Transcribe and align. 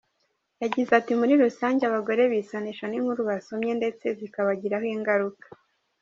Yagize 0.61 0.91
ati 0.99 1.11
“Muri 1.19 1.33
rusange 1.43 1.81
abagore 1.85 2.21
bisanisha 2.33 2.85
n’inkuru 2.87 3.21
basomye 3.29 3.71
ndetse 3.79 4.05
zikabagiraho 4.19 4.85
ingaruka. 4.95 5.45